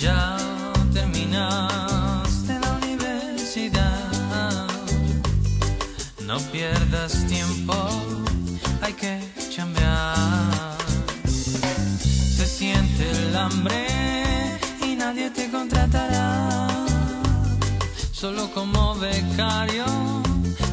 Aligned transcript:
Ya 0.00 0.36
terminaste 0.92 2.58
la 2.60 2.72
universidad, 2.82 4.68
no 6.24 6.38
pierdas 6.52 7.26
tiempo, 7.26 7.74
hay 8.80 8.92
que 8.92 9.20
cambiar. 9.56 10.14
Se 11.26 12.46
siente 12.46 13.10
el 13.10 13.36
hambre 13.36 13.88
y 14.86 14.94
nadie 14.94 15.30
te 15.30 15.50
contratará 15.50 16.47
solo 18.20 18.50
como 18.50 18.96
becario 18.96 19.84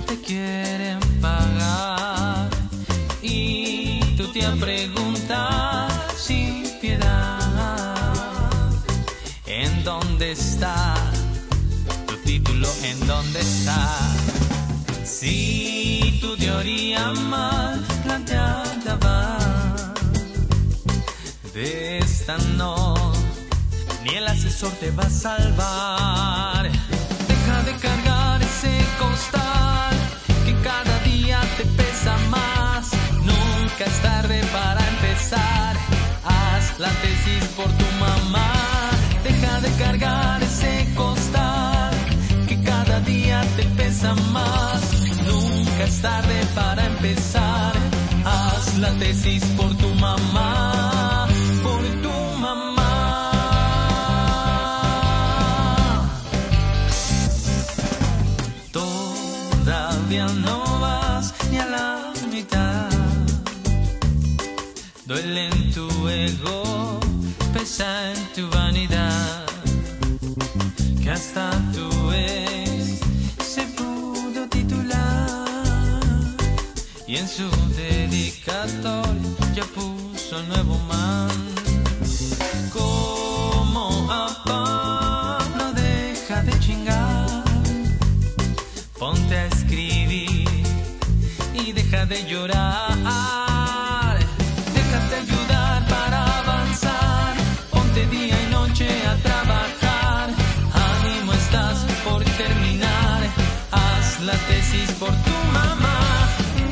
te 0.08 0.20
quieren 0.20 1.00
pagar 1.22 2.50
y 3.22 4.00
tú 4.18 4.32
te 4.32 4.42
preguntas 4.60 5.94
sin 6.18 6.64
piedad 6.82 8.72
en 9.46 9.84
dónde 9.84 10.32
está 10.32 10.96
tu 12.08 12.16
título, 12.18 12.68
en 12.82 13.06
dónde 13.06 13.42
está. 13.42 13.92
Si 15.04 16.18
tu 16.22 16.36
teoría 16.38 17.12
mal 17.12 17.80
planteada 18.04 18.96
va 19.04 19.94
de 21.54 22.00
esta 22.00 22.40
no, 22.58 22.96
ni 24.04 24.16
el 24.16 24.28
asesor 24.28 24.72
te 24.80 24.90
va 24.90 25.04
a 25.04 25.10
salvar 25.12 26.85
de 27.66 27.74
cargar 27.78 28.42
ese 28.44 28.78
costal 29.00 29.94
que 30.46 30.54
cada 30.70 31.00
día 31.00 31.40
te 31.58 31.66
pesa 31.66 32.16
más. 32.30 32.92
Nunca 33.24 33.84
es 33.86 34.02
tarde 34.02 34.42
para 34.54 34.82
empezar. 34.94 35.76
Haz 36.24 36.80
la 36.80 36.90
tesis 37.04 37.44
por 37.58 37.70
tu 37.80 37.88
mamá. 38.00 38.52
Deja 39.24 39.62
de 39.62 39.72
cargar 39.84 40.44
ese 40.44 40.88
costal 40.96 41.92
que 42.48 42.62
cada 42.62 43.00
día 43.00 43.42
te 43.58 43.64
pesa 43.80 44.14
más. 44.32 44.82
Nunca 45.26 45.84
es 45.86 46.02
tarde 46.02 46.38
para 46.54 46.86
empezar. 46.86 47.74
Haz 48.26 48.78
la 48.78 48.92
tesis 49.00 49.44
por 49.58 49.76
tu 49.78 49.90
mamá. 49.96 50.55
Todavía 58.76 60.28
no 60.44 60.82
vas 60.82 61.34
ni 61.50 61.58
a 61.60 61.66
la 61.66 62.14
mitad. 62.30 62.90
Duele 65.06 65.48
en 65.48 65.74
tu 65.74 65.88
ego, 66.10 67.00
pesa 67.54 68.12
en 68.12 68.20
tu 68.36 68.50
vanidad. 68.50 69.46
Que 71.02 71.10
hasta 71.10 71.52
tu 71.74 72.12
ex 72.12 73.00
se 73.54 73.64
pudo 73.78 74.46
titular. 74.50 75.46
Y 77.08 77.16
en 77.16 77.30
su 77.30 77.50
dedicatoria 77.78 79.30
ya 79.56 79.64
puso 79.74 80.38
el 80.38 80.50
nuevo 80.50 80.78
man. 80.90 81.55
ponte 89.16 89.38
a 89.38 89.46
escribir 89.46 90.64
y 91.54 91.72
deja 91.72 92.06
de 92.06 92.26
llorar. 92.26 94.18
Déjate 94.78 95.16
ayudar 95.24 95.88
para 95.88 96.20
avanzar, 96.42 97.34
ponte 97.72 98.06
día 98.08 98.36
y 98.46 98.48
noche 98.52 98.90
a 99.12 99.16
trabajar. 99.28 100.28
Ánimo 100.92 101.34
estás 101.34 101.78
por 102.04 102.24
terminar, 102.44 103.22
haz 103.72 104.20
la 104.22 104.38
tesis 104.50 104.92
por 105.02 105.14
tu 105.28 105.36
mamá. 105.58 106.00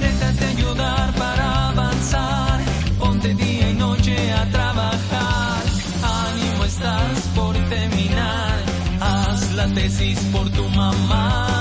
Déjate 0.01 0.45
ayudar 0.55 1.13
para 1.15 1.69
avanzar, 1.69 2.59
ponte 2.99 3.33
día 3.35 3.69
y 3.69 3.73
noche 3.73 4.17
a 4.33 4.43
trabajar. 4.57 5.61
Ánimo 6.27 6.65
estás 6.65 7.19
por 7.35 7.55
terminar, 7.75 8.55
haz 8.99 9.51
la 9.53 9.67
tesis 9.67 10.19
por 10.33 10.49
tu 10.49 10.67
mamá. 10.69 11.52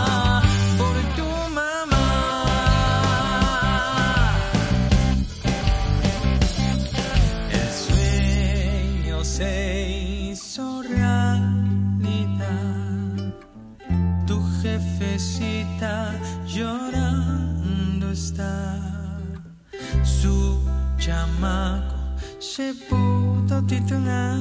Su 20.03 20.61
chamaco 20.99 21.95
se 22.39 22.75
pudo 22.89 23.63
titular. 23.67 24.39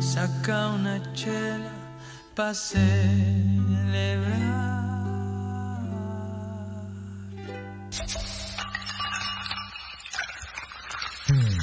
Saca 0.00 0.68
una 0.68 1.00
chela 1.12 1.70
para 2.34 2.54
celebrar. 2.54 2.90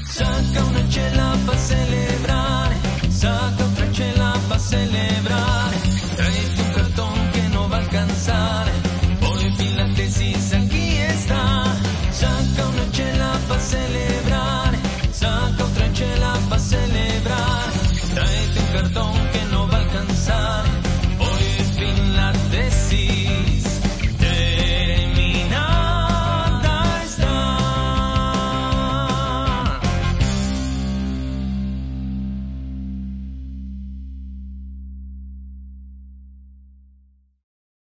Saca 0.09 0.63
una 0.69 0.89
chela 0.89 1.35
para 1.45 1.57
celebrar. 1.57 2.36